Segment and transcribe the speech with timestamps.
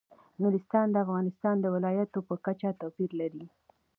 [0.41, 3.45] نورستان د افغانستان د ولایاتو په کچه توپیر لري.